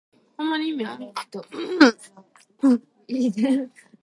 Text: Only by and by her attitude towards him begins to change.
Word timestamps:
Only 0.39 0.83
by 0.83 0.89
and 0.93 0.99
by 0.99 1.05
her 1.05 1.11
attitude 1.15 1.79
towards 1.79 2.07
him 2.59 2.81
begins 3.05 3.35
to 3.35 3.41
change. 3.43 3.69